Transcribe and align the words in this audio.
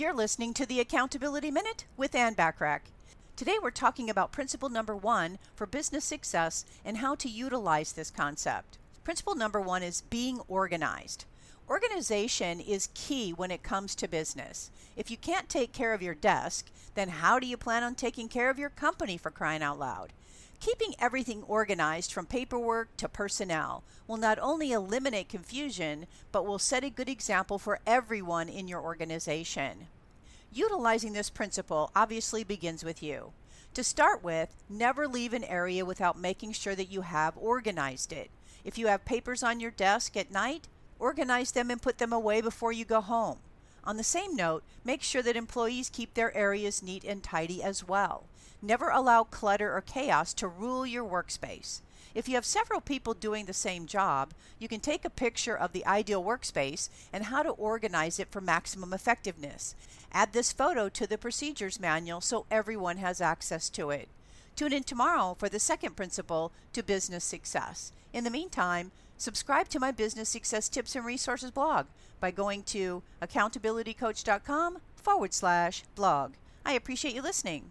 You're 0.00 0.14
listening 0.14 0.54
to 0.54 0.64
the 0.64 0.80
Accountability 0.80 1.50
Minute 1.50 1.84
with 1.94 2.14
Ann 2.14 2.34
Bachrach. 2.34 2.80
Today 3.36 3.56
we're 3.62 3.70
talking 3.70 4.08
about 4.08 4.32
principle 4.32 4.70
number 4.70 4.96
one 4.96 5.38
for 5.54 5.66
business 5.66 6.06
success 6.06 6.64
and 6.86 6.96
how 6.96 7.14
to 7.16 7.28
utilize 7.28 7.92
this 7.92 8.10
concept. 8.10 8.78
Principle 9.04 9.34
number 9.34 9.60
one 9.60 9.82
is 9.82 10.00
being 10.00 10.40
organized. 10.48 11.26
Organization 11.68 12.60
is 12.60 12.88
key 12.94 13.34
when 13.34 13.50
it 13.50 13.62
comes 13.62 13.94
to 13.96 14.08
business. 14.08 14.70
If 14.96 15.10
you 15.10 15.18
can't 15.18 15.50
take 15.50 15.74
care 15.74 15.92
of 15.92 16.00
your 16.00 16.14
desk, 16.14 16.70
then 16.94 17.10
how 17.10 17.38
do 17.38 17.46
you 17.46 17.58
plan 17.58 17.82
on 17.82 17.94
taking 17.94 18.28
care 18.30 18.48
of 18.48 18.58
your 18.58 18.70
company 18.70 19.18
for 19.18 19.30
crying 19.30 19.62
out 19.62 19.78
loud? 19.78 20.14
Keeping 20.60 20.94
everything 20.98 21.42
organized 21.44 22.12
from 22.12 22.26
paperwork 22.26 22.94
to 22.98 23.08
personnel 23.08 23.82
will 24.06 24.18
not 24.18 24.38
only 24.38 24.72
eliminate 24.72 25.30
confusion, 25.30 26.06
but 26.32 26.44
will 26.44 26.58
set 26.58 26.84
a 26.84 26.90
good 26.90 27.08
example 27.08 27.58
for 27.58 27.80
everyone 27.86 28.50
in 28.50 28.68
your 28.68 28.82
organization. 28.82 29.88
Utilizing 30.52 31.12
this 31.12 31.30
principle 31.30 31.92
obviously 31.94 32.42
begins 32.42 32.84
with 32.84 33.02
you. 33.02 33.32
To 33.74 33.84
start 33.84 34.24
with, 34.24 34.56
never 34.68 35.06
leave 35.06 35.32
an 35.32 35.44
area 35.44 35.84
without 35.84 36.18
making 36.18 36.52
sure 36.52 36.74
that 36.74 36.90
you 36.90 37.02
have 37.02 37.36
organized 37.36 38.12
it. 38.12 38.30
If 38.64 38.76
you 38.76 38.88
have 38.88 39.04
papers 39.04 39.44
on 39.44 39.60
your 39.60 39.70
desk 39.70 40.16
at 40.16 40.32
night, 40.32 40.66
organize 40.98 41.52
them 41.52 41.70
and 41.70 41.80
put 41.80 41.98
them 41.98 42.12
away 42.12 42.40
before 42.40 42.72
you 42.72 42.84
go 42.84 43.00
home. 43.00 43.38
On 43.84 43.96
the 43.96 44.04
same 44.04 44.36
note, 44.36 44.62
make 44.84 45.02
sure 45.02 45.22
that 45.22 45.36
employees 45.36 45.90
keep 45.90 46.14
their 46.14 46.36
areas 46.36 46.82
neat 46.82 47.04
and 47.04 47.22
tidy 47.22 47.62
as 47.62 47.86
well. 47.86 48.24
Never 48.62 48.90
allow 48.90 49.24
clutter 49.24 49.74
or 49.74 49.80
chaos 49.80 50.34
to 50.34 50.48
rule 50.48 50.86
your 50.86 51.04
workspace. 51.04 51.80
If 52.14 52.28
you 52.28 52.34
have 52.34 52.44
several 52.44 52.80
people 52.80 53.14
doing 53.14 53.46
the 53.46 53.52
same 53.52 53.86
job, 53.86 54.32
you 54.58 54.68
can 54.68 54.80
take 54.80 55.04
a 55.04 55.10
picture 55.10 55.56
of 55.56 55.72
the 55.72 55.86
ideal 55.86 56.22
workspace 56.22 56.88
and 57.12 57.24
how 57.24 57.42
to 57.42 57.50
organize 57.50 58.18
it 58.18 58.28
for 58.30 58.40
maximum 58.40 58.92
effectiveness. 58.92 59.74
Add 60.12 60.32
this 60.32 60.52
photo 60.52 60.88
to 60.88 61.06
the 61.06 61.16
procedures 61.16 61.78
manual 61.78 62.20
so 62.20 62.46
everyone 62.50 62.96
has 62.96 63.20
access 63.20 63.70
to 63.70 63.90
it. 63.90 64.08
Tune 64.56 64.72
in 64.72 64.82
tomorrow 64.82 65.36
for 65.38 65.48
the 65.48 65.60
second 65.60 65.96
principle 65.96 66.52
to 66.72 66.82
business 66.82 67.24
success. 67.24 67.92
In 68.12 68.24
the 68.24 68.30
meantime, 68.30 68.90
subscribe 69.20 69.68
to 69.68 69.78
my 69.78 69.90
business 69.92 70.28
success 70.28 70.68
tips 70.68 70.96
and 70.96 71.04
resources 71.04 71.50
blog 71.50 71.86
by 72.20 72.30
going 72.30 72.62
to 72.62 73.02
accountabilitycoach.com 73.22 74.78
forward 74.96 75.34
slash 75.34 75.84
blog. 75.94 76.32
I 76.64 76.72
appreciate 76.72 77.14
you 77.14 77.22
listening. 77.22 77.70